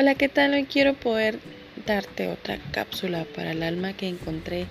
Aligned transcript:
Hola, 0.00 0.14
¿qué 0.14 0.30
tal? 0.30 0.54
Hoy 0.54 0.64
quiero 0.64 0.94
poder 0.94 1.40
darte 1.84 2.28
otra 2.28 2.56
cápsula 2.72 3.26
para 3.36 3.52
el 3.52 3.62
alma 3.62 3.92
que 3.92 4.08
encontré 4.08 4.66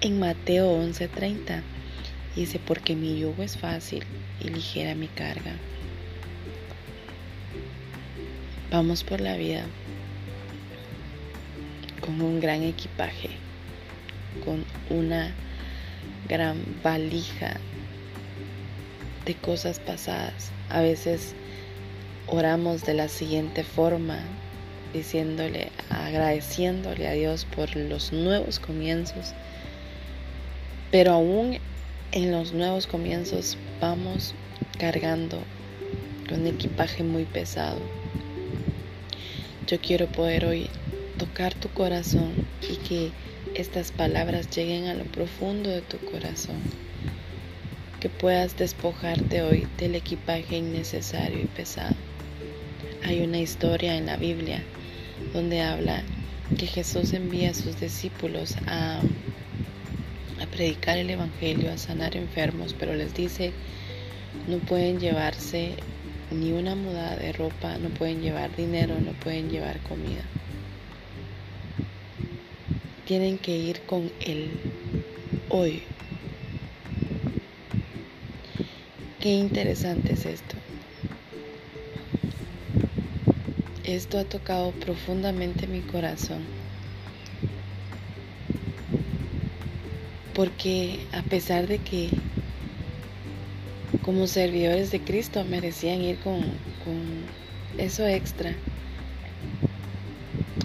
en 0.00 0.18
Mateo 0.18 0.72
11:30. 0.72 1.60
Dice, 2.34 2.58
porque 2.58 2.96
mi 2.96 3.20
yugo 3.20 3.42
es 3.42 3.58
fácil 3.58 4.04
y 4.40 4.48
ligera 4.48 4.94
mi 4.94 5.08
carga. 5.08 5.52
Vamos 8.70 9.04
por 9.04 9.20
la 9.20 9.36
vida 9.36 9.66
con 12.00 12.22
un 12.22 12.40
gran 12.40 12.62
equipaje, 12.62 13.28
con 14.46 14.64
una 14.88 15.30
gran 16.26 16.56
valija 16.82 17.60
de 19.26 19.34
cosas 19.34 19.78
pasadas. 19.78 20.50
A 20.70 20.80
veces 20.80 21.34
oramos 22.26 22.86
de 22.86 22.94
la 22.94 23.08
siguiente 23.08 23.62
forma, 23.62 24.20
diciéndole, 24.92 25.70
agradeciéndole 25.90 27.08
a 27.08 27.12
Dios 27.12 27.44
por 27.44 27.74
los 27.76 28.12
nuevos 28.12 28.58
comienzos. 28.58 29.34
Pero 30.90 31.12
aún 31.12 31.58
en 32.12 32.32
los 32.32 32.52
nuevos 32.52 32.86
comienzos 32.86 33.56
vamos 33.80 34.34
cargando 34.78 35.38
un 36.32 36.46
equipaje 36.46 37.02
muy 37.02 37.24
pesado. 37.24 37.80
Yo 39.66 39.80
quiero 39.80 40.06
poder 40.06 40.44
hoy 40.44 40.68
tocar 41.18 41.54
tu 41.54 41.68
corazón 41.68 42.32
y 42.68 42.76
que 42.76 43.12
estas 43.54 43.92
palabras 43.92 44.50
lleguen 44.50 44.86
a 44.88 44.94
lo 44.94 45.04
profundo 45.04 45.70
de 45.70 45.82
tu 45.82 45.98
corazón. 45.98 46.56
Que 48.00 48.08
puedas 48.08 48.56
despojarte 48.56 49.42
hoy 49.42 49.68
del 49.78 49.94
equipaje 49.94 50.56
innecesario 50.56 51.40
y 51.40 51.46
pesado. 51.46 51.94
Hay 53.04 53.20
una 53.22 53.38
historia 53.38 53.96
en 53.96 54.06
la 54.06 54.16
Biblia 54.16 54.62
donde 55.32 55.62
habla 55.62 56.02
que 56.58 56.66
Jesús 56.66 57.12
envía 57.12 57.50
a 57.50 57.54
sus 57.54 57.80
discípulos 57.80 58.56
a, 58.66 59.00
predicar 60.50 60.98
el 60.98 61.10
Evangelio, 61.10 61.70
a 61.70 61.78
sanar 61.78 62.16
enfermos, 62.16 62.74
pero 62.76 62.94
les 62.94 63.14
dice, 63.14 63.52
no 64.48 64.58
pueden 64.58 64.98
llevarse 64.98 65.74
ni 66.30 66.52
una 66.52 66.74
muda 66.74 67.14
de 67.16 67.32
ropa, 67.32 67.78
no 67.78 67.88
pueden 67.90 68.20
llevar 68.20 68.54
dinero, 68.56 68.98
no 69.00 69.12
pueden 69.12 69.48
llevar 69.48 69.78
comida. 69.80 70.22
Tienen 73.06 73.38
que 73.38 73.56
ir 73.56 73.82
con 73.82 74.10
Él 74.20 74.50
hoy. 75.50 75.82
Qué 79.20 79.28
interesante 79.28 80.14
es 80.14 80.26
esto. 80.26 80.59
Esto 83.84 84.18
ha 84.18 84.24
tocado 84.24 84.72
profundamente 84.72 85.66
mi 85.66 85.80
corazón. 85.80 86.44
Porque 90.34 91.00
a 91.12 91.22
pesar 91.22 91.66
de 91.66 91.78
que 91.78 92.10
como 94.02 94.26
servidores 94.26 94.90
de 94.90 95.00
Cristo 95.00 95.44
merecían 95.44 96.02
ir 96.02 96.18
con, 96.18 96.44
eso 97.78 98.06
extra, 98.06 98.54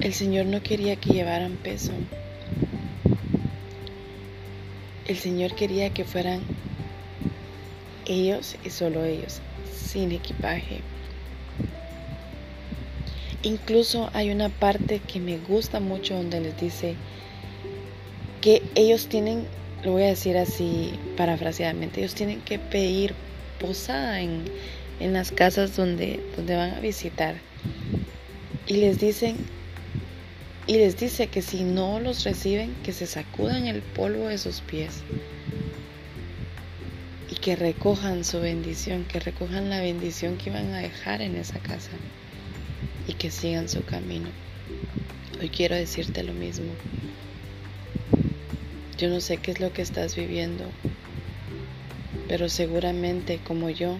el 0.00 0.14
Señor 0.14 0.46
no 0.46 0.62
quería 0.62 0.96
que 0.96 1.12
llevaran 1.12 1.56
peso. 1.56 1.92
El 5.08 5.16
Señor 5.16 5.56
quería 5.56 5.90
que 5.90 6.04
fueran 6.04 6.42
ellos 8.06 8.56
y 8.64 8.70
solo 8.70 9.04
ellos, 9.04 9.40
sin 9.74 10.12
equipaje. 10.12 10.82
Incluso 13.42 14.10
hay 14.12 14.30
una 14.30 14.50
parte 14.50 14.98
que 14.98 15.18
me 15.18 15.38
gusta 15.38 15.80
mucho 15.80 16.14
donde 16.14 16.40
les 16.40 16.60
dice 16.60 16.94
que 18.42 18.62
ellos 18.74 19.06
tienen, 19.06 19.46
lo 19.82 19.92
voy 19.92 20.02
a 20.02 20.08
decir 20.08 20.36
así 20.36 20.92
parafraseadamente, 21.16 22.00
ellos 22.00 22.14
tienen 22.14 22.42
que 22.42 22.58
pedir 22.58 23.14
posada 23.58 24.20
en, 24.20 24.44
en 25.00 25.14
las 25.14 25.32
casas 25.32 25.74
donde, 25.74 26.20
donde 26.36 26.54
van 26.54 26.74
a 26.74 26.80
visitar. 26.80 27.36
Y 28.66 28.74
les 28.74 29.00
dicen, 29.00 29.36
y 30.66 30.74
les 30.74 30.98
dice 30.98 31.28
que 31.28 31.40
si 31.40 31.62
no 31.62 31.98
los 31.98 32.24
reciben, 32.24 32.74
que 32.84 32.92
se 32.92 33.06
sacudan 33.06 33.66
el 33.66 33.80
polvo 33.80 34.28
de 34.28 34.36
sus 34.36 34.60
pies 34.60 35.02
y 37.30 37.36
que 37.36 37.56
recojan 37.56 38.22
su 38.22 38.38
bendición, 38.38 39.04
que 39.04 39.18
recojan 39.18 39.70
la 39.70 39.80
bendición 39.80 40.36
que 40.36 40.50
iban 40.50 40.74
a 40.74 40.80
dejar 40.80 41.22
en 41.22 41.36
esa 41.36 41.58
casa 41.58 41.90
y 43.06 43.14
que 43.14 43.30
sigan 43.30 43.68
su 43.68 43.84
camino. 43.84 44.28
Hoy 45.40 45.48
quiero 45.48 45.74
decirte 45.74 46.22
lo 46.22 46.32
mismo. 46.32 46.72
Yo 48.98 49.08
no 49.08 49.20
sé 49.20 49.38
qué 49.38 49.50
es 49.52 49.60
lo 49.60 49.72
que 49.72 49.80
estás 49.80 50.14
viviendo, 50.14 50.64
pero 52.28 52.50
seguramente 52.50 53.40
como 53.42 53.70
yo 53.70 53.96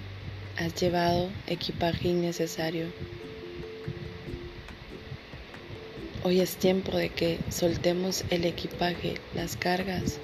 has 0.59 0.75
llevado 0.75 1.31
equipaje 1.47 2.09
innecesario. 2.09 2.87
Hoy 6.23 6.41
es 6.41 6.57
tiempo 6.57 6.95
de 6.95 7.09
que 7.09 7.39
soltemos 7.49 8.25
el 8.29 8.45
equipaje, 8.45 9.15
las 9.35 9.57
cargas. 9.57 10.19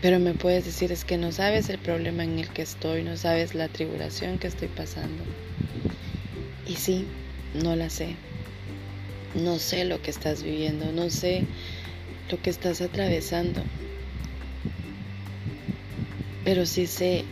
Pero 0.00 0.20
me 0.20 0.34
puedes 0.34 0.64
decir 0.64 0.92
es 0.92 1.04
que 1.04 1.18
no 1.18 1.32
sabes 1.32 1.68
el 1.70 1.78
problema 1.78 2.22
en 2.22 2.38
el 2.38 2.50
que 2.50 2.62
estoy, 2.62 3.02
no 3.02 3.16
sabes 3.16 3.56
la 3.56 3.66
tribulación 3.66 4.38
que 4.38 4.46
estoy 4.46 4.68
pasando. 4.68 5.24
Y 6.66 6.76
sí, 6.76 7.06
no 7.54 7.76
la 7.76 7.90
sé. 7.90 8.16
No 9.34 9.58
sé 9.58 9.84
lo 9.84 10.00
que 10.00 10.10
estás 10.10 10.42
viviendo, 10.42 10.92
no 10.92 11.10
sé 11.10 11.44
lo 12.30 12.40
que 12.40 12.50
estás 12.50 12.80
atravesando. 12.80 13.62
Pero 16.44 16.66
sí 16.66 16.86
sé 16.86 17.24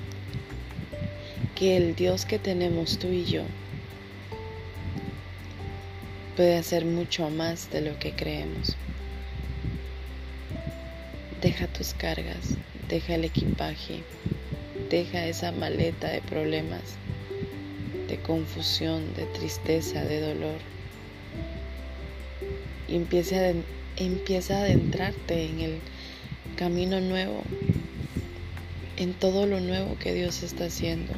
que 1.55 1.77
el 1.77 1.95
Dios 1.95 2.27
que 2.27 2.39
tenemos 2.39 2.99
tú 2.99 3.09
y 3.09 3.25
yo 3.25 3.43
puede 6.37 6.57
hacer 6.57 6.85
mucho 6.85 7.31
más 7.31 7.71
de 7.71 7.83
lo 7.83 7.99
que 7.99 8.13
creemos. 8.13 8.77
Deja 11.41 11.67
tus 11.69 11.95
cargas, 11.95 12.57
deja 12.89 13.15
el 13.15 13.25
equipaje, 13.25 14.03
deja 14.91 15.27
esa 15.27 15.53
maleta 15.53 16.09
de 16.09 16.21
problemas 16.21 16.97
de 18.13 18.19
confusión, 18.19 19.15
de 19.15 19.25
tristeza, 19.25 20.05
de 20.05 20.21
dolor. 20.21 20.59
Y 22.87 22.97
empieza 22.97 23.37
a, 23.37 23.53
empieza 23.97 24.59
a 24.59 24.61
adentrarte 24.65 25.47
en 25.47 25.61
el 25.61 25.79
camino 26.57 27.01
nuevo, 27.01 27.43
en 28.99 29.15
todo 29.15 29.47
lo 29.47 29.61
nuevo 29.61 29.97
que 29.99 30.13
Dios 30.13 30.43
está 30.43 30.67
haciendo. 30.67 31.15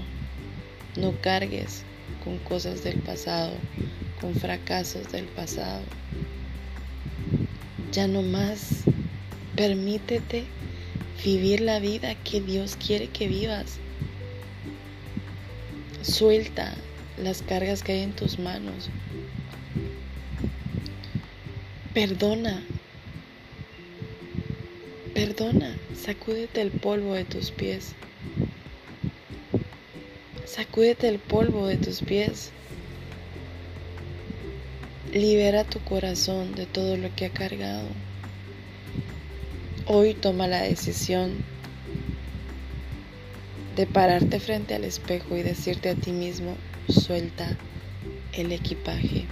No 0.96 1.20
cargues 1.20 1.82
con 2.22 2.38
cosas 2.38 2.84
del 2.84 3.00
pasado, 3.00 3.54
con 4.20 4.36
fracasos 4.36 5.10
del 5.10 5.24
pasado. 5.24 5.82
Ya 7.90 8.06
no 8.06 8.22
más. 8.22 8.84
Permítete 9.56 10.44
vivir 11.24 11.60
la 11.60 11.80
vida 11.80 12.14
que 12.14 12.40
Dios 12.40 12.76
quiere 12.76 13.08
que 13.08 13.26
vivas. 13.26 13.78
Suelta 16.04 16.74
las 17.16 17.40
cargas 17.40 17.82
que 17.82 17.92
hay 17.92 18.02
en 18.02 18.12
tus 18.12 18.38
manos. 18.38 18.90
Perdona. 21.94 22.62
Perdona. 25.14 25.74
Sacúdete 25.96 26.60
el 26.60 26.72
polvo 26.72 27.14
de 27.14 27.24
tus 27.24 27.50
pies. 27.50 27.94
Sacúdete 30.44 31.08
el 31.08 31.18
polvo 31.18 31.66
de 31.66 31.78
tus 31.78 32.02
pies. 32.02 32.50
Libera 35.10 35.64
tu 35.64 35.80
corazón 35.80 36.54
de 36.54 36.66
todo 36.66 36.98
lo 36.98 37.14
que 37.16 37.24
ha 37.24 37.30
cargado. 37.30 37.88
Hoy 39.86 40.12
toma 40.12 40.48
la 40.48 40.60
decisión 40.60 41.53
de 43.76 43.86
pararte 43.86 44.38
frente 44.38 44.74
al 44.74 44.84
espejo 44.84 45.36
y 45.36 45.42
decirte 45.42 45.90
a 45.90 45.94
ti 45.96 46.12
mismo, 46.12 46.56
suelta 46.88 47.56
el 48.32 48.52
equipaje. 48.52 49.24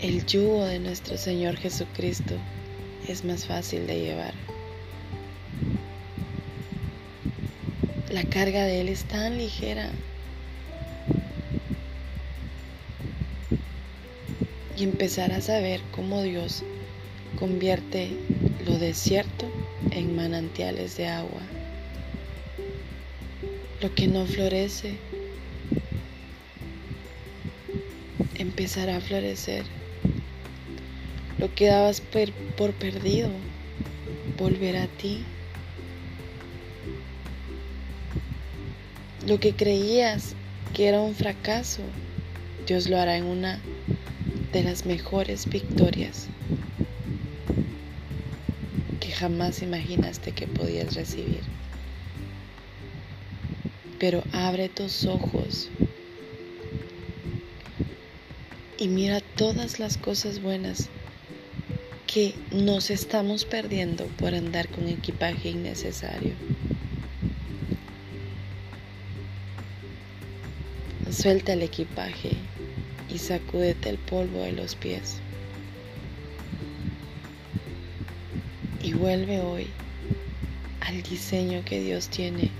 El 0.00 0.26
yugo 0.26 0.64
de 0.64 0.80
nuestro 0.80 1.16
Señor 1.16 1.56
Jesucristo 1.56 2.34
es 3.06 3.24
más 3.24 3.46
fácil 3.46 3.86
de 3.86 4.00
llevar. 4.00 4.34
La 8.10 8.24
carga 8.24 8.64
de 8.64 8.80
Él 8.80 8.88
es 8.88 9.04
tan 9.04 9.38
ligera. 9.38 9.90
Y 14.76 14.84
empezarás 14.84 15.50
a 15.50 15.60
ver 15.60 15.80
cómo 15.92 16.22
Dios 16.22 16.64
convierte 17.38 18.10
lo 18.66 18.78
desierto 18.78 19.46
en 19.92 20.16
manantiales 20.16 20.96
de 20.96 21.06
agua 21.06 21.42
lo 23.80 23.94
que 23.94 24.06
no 24.06 24.26
florece 24.26 24.96
empezará 28.36 28.98
a 28.98 29.00
florecer. 29.00 29.64
Lo 31.38 31.54
que 31.54 31.66
dabas 31.66 32.02
por 32.02 32.72
perdido 32.74 33.30
volverá 34.38 34.82
a 34.82 34.86
ti. 34.86 35.24
Lo 39.26 39.40
que 39.40 39.54
creías 39.54 40.34
que 40.74 40.88
era 40.88 41.00
un 41.00 41.14
fracaso, 41.14 41.82
Dios 42.66 42.88
lo 42.88 42.98
hará 42.98 43.16
en 43.16 43.24
una 43.24 43.60
de 44.52 44.62
las 44.62 44.84
mejores 44.84 45.48
victorias 45.48 46.26
que 49.00 49.10
jamás 49.10 49.62
imaginaste 49.62 50.32
que 50.32 50.46
podías 50.46 50.94
recibir. 50.94 51.59
Pero 54.00 54.24
abre 54.32 54.70
tus 54.70 55.04
ojos 55.04 55.68
y 58.78 58.88
mira 58.88 59.20
todas 59.36 59.78
las 59.78 59.98
cosas 59.98 60.40
buenas 60.40 60.88
que 62.06 62.34
nos 62.50 62.90
estamos 62.90 63.44
perdiendo 63.44 64.06
por 64.18 64.34
andar 64.34 64.68
con 64.68 64.88
equipaje 64.88 65.50
innecesario. 65.50 66.32
Suelta 71.12 71.52
el 71.52 71.62
equipaje 71.62 72.30
y 73.12 73.18
sacúdete 73.18 73.90
el 73.90 73.98
polvo 73.98 74.40
de 74.40 74.52
los 74.52 74.76
pies. 74.76 75.18
Y 78.82 78.94
vuelve 78.94 79.40
hoy 79.40 79.66
al 80.80 81.02
diseño 81.02 81.62
que 81.66 81.80
Dios 81.80 82.08
tiene 82.08 82.50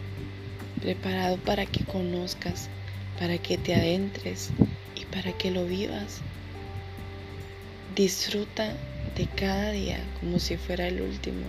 preparado 0.80 1.36
para 1.38 1.66
que 1.66 1.84
conozcas, 1.84 2.68
para 3.18 3.38
que 3.38 3.58
te 3.58 3.74
adentres 3.74 4.50
y 4.96 5.04
para 5.06 5.32
que 5.32 5.50
lo 5.50 5.66
vivas. 5.66 6.20
Disfruta 7.94 8.72
de 9.16 9.26
cada 9.26 9.72
día 9.72 9.98
como 10.20 10.38
si 10.38 10.56
fuera 10.56 10.88
el 10.88 11.02
último. 11.02 11.44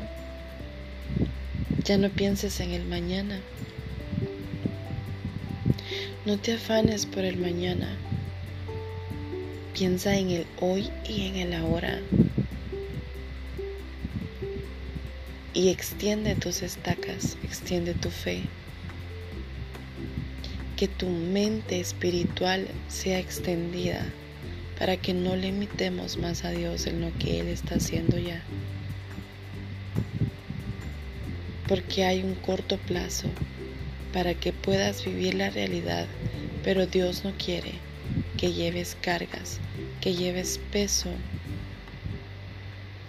Ya 1.84 1.98
no 1.98 2.10
pienses 2.10 2.60
en 2.60 2.72
el 2.72 2.86
mañana. 2.86 3.40
No 6.26 6.38
te 6.38 6.54
afanes 6.54 7.06
por 7.06 7.26
el 7.26 7.38
mañana. 7.38 7.96
Piensa 9.74 10.16
en 10.16 10.30
el 10.30 10.46
hoy 10.60 10.90
y 11.08 11.28
en 11.28 11.36
el 11.38 11.54
ahora. 11.54 12.00
Y 15.54 15.70
extiende 15.70 16.36
tus 16.36 16.62
estacas, 16.62 17.38
extiende 17.44 17.94
tu 17.94 18.10
fe. 18.10 18.44
Que 20.82 20.88
tu 20.88 21.10
mente 21.10 21.80
espiritual 21.80 22.68
sea 22.88 23.20
extendida 23.20 24.04
para 24.80 24.98
que 24.98 25.14
no 25.14 25.36
limitemos 25.36 26.18
más 26.18 26.44
a 26.44 26.50
Dios 26.50 26.88
en 26.88 27.02
lo 27.02 27.16
que 27.20 27.40
Él 27.40 27.50
está 27.50 27.76
haciendo 27.76 28.18
ya. 28.18 28.42
Porque 31.68 32.04
hay 32.04 32.24
un 32.24 32.34
corto 32.34 32.78
plazo 32.78 33.28
para 34.12 34.34
que 34.34 34.54
puedas 34.54 35.06
vivir 35.06 35.36
la 35.36 35.52
realidad, 35.52 36.08
pero 36.64 36.88
Dios 36.88 37.24
no 37.24 37.32
quiere 37.38 37.74
que 38.40 38.52
lleves 38.52 38.98
cargas, 39.02 39.60
que 40.02 40.16
lleves 40.16 40.60
peso 40.72 41.12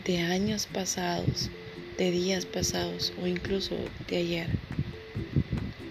de 0.04 0.18
años 0.18 0.68
pasados, 0.70 1.48
de 1.96 2.10
días 2.10 2.44
pasados 2.44 3.14
o 3.22 3.26
incluso 3.26 3.76
de 4.08 4.18
ayer. 4.18 4.48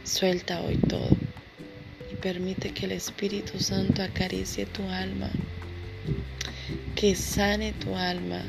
Suelta 0.04 0.62
hoy 0.62 0.78
todo 0.78 1.21
permite 2.22 2.72
que 2.72 2.86
el 2.86 2.92
Espíritu 2.92 3.60
Santo 3.60 4.04
acaricie 4.04 4.66
tu 4.68 4.84
alma 4.84 5.30
que 6.96 7.16
sane 7.16 7.74
tu 7.74 7.96
alma. 7.96 8.44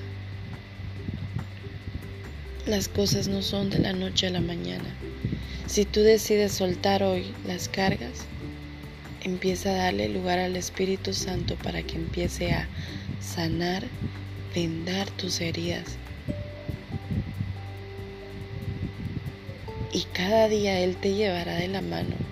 Las 2.67 2.87
cosas 2.89 3.27
no 3.27 3.41
son 3.41 3.71
de 3.71 3.79
la 3.79 3.95
noche 3.95 4.27
a 4.27 4.31
la 4.31 4.41
mañana. 4.41 4.95
Si 5.67 5.87
tú 5.87 6.01
decides 6.01 6.53
soltar 6.53 7.03
hoy 7.03 7.33
las 7.47 7.69
cargas, 7.69 8.27
empieza 9.23 9.71
a 9.71 9.85
darle 9.85 10.11
lugar 10.11 10.39
al 10.39 10.57
Espíritu 10.57 11.15
Santo 11.15 11.57
para 11.57 11.83
que 11.83 11.97
empiece 11.97 12.53
a 12.53 12.69
sanar, 13.21 13.85
vendar 14.55 15.09
tus 15.13 15.41
heridas. 15.41 15.97
Y 19.93 20.03
cada 20.13 20.49
día 20.49 20.79
Él 20.79 20.97
te 20.97 21.15
llevará 21.15 21.55
de 21.55 21.69
la 21.69 21.81
mano 21.81 22.32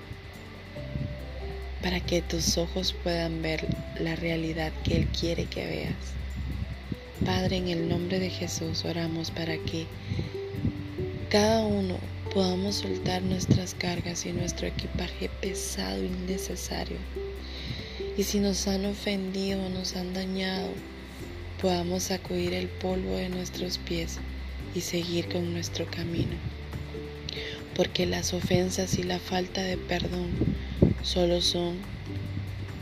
para 1.83 2.01
que 2.01 2.23
tus 2.23 2.59
ojos 2.59 2.95
puedan 3.03 3.43
ver 3.43 3.67
la 3.99 4.17
realidad 4.17 4.73
que 4.85 4.99
Él 4.99 5.09
quiere 5.09 5.47
que 5.47 5.67
veas. 5.67 5.95
Padre, 7.25 7.57
en 7.57 7.69
el 7.69 7.89
nombre 7.89 8.19
de 8.19 8.31
Jesús 8.31 8.85
oramos 8.85 9.31
para 9.31 9.57
que 9.59 9.87
cada 11.31 11.65
uno 11.65 11.97
podamos 12.33 12.77
soltar 12.77 13.23
nuestras 13.23 13.75
cargas 13.75 14.25
y 14.25 14.33
nuestro 14.33 14.67
equipaje 14.67 15.31
pesado 15.41 16.03
y 16.03 16.07
innecesario. 16.07 16.97
Y 18.17 18.23
si 18.23 18.41
nos 18.41 18.67
han 18.69 18.85
ofendido 18.87 19.69
nos 19.71 19.97
han 19.97 20.15
dañado, 20.15 20.69
podamos 21.61 22.05
sacudir 22.05 22.55
el 22.55 22.69
polvo 22.69 23.17
de 23.17 23.29
nuestros 23.29 23.79
pies 23.79 24.19
y 24.75 24.81
seguir 24.81 25.29
con 25.29 25.53
nuestro 25.53 25.87
camino. 25.87 26.37
Porque 27.77 28.07
las 28.07 28.33
ofensas 28.33 28.99
y 28.99 29.03
la 29.03 29.19
falta 29.19 29.63
de 29.63 29.77
perdón 29.77 30.31
solo 31.03 31.41
son 31.41 31.79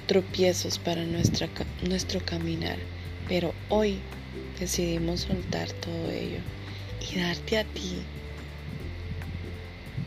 tropiezos 0.07 0.79
para 0.79 1.05
nuestro 1.05 2.25
caminar. 2.25 2.79
Pero 3.29 3.53
hoy 3.69 3.99
decidimos 4.59 5.21
soltar 5.21 5.71
todo 5.73 6.11
ello 6.11 6.41
y 7.01 7.19
darte 7.21 7.59
a 7.59 7.65
ti, 7.65 8.03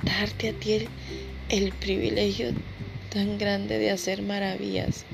darte 0.03 0.49
a 0.49 0.53
ti 0.53 0.87
el, 1.49 1.71
privilegio 1.73 2.51
tan 3.13 3.37
grande 3.37 3.77
de 3.77 3.91
hacer 3.91 4.23
maravillas 4.23 5.05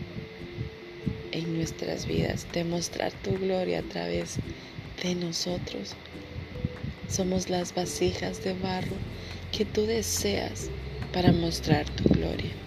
en 1.32 1.58
nuestras 1.58 2.08
vidas, 2.08 2.48
de 2.54 2.64
mostrar 2.64 3.12
tu 3.12 3.38
gloria 3.38 3.80
a 3.80 3.84
través 3.84 4.38
de 5.04 5.16
nosotros. 5.16 5.96
Somos 7.10 7.50
las 7.50 7.74
vasijas 7.74 8.44
de 8.44 8.54
barro 8.54 8.96
que 9.52 9.66
tú 9.66 9.86
deseas 9.86 10.70
para 11.12 11.32
mostrar 11.32 11.89
tu 11.89 12.04
gloria 12.10 12.66